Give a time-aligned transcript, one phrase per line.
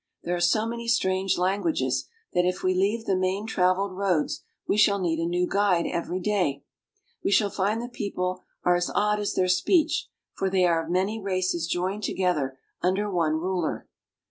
[0.23, 4.75] There are so many strange languages that if we leave the main traveled roads we
[4.75, 6.63] shall need a new guide every day.
[7.23, 10.89] We shall find the people are as odd as their speech, for they are of
[10.89, 13.87] many races joined together under one ruler.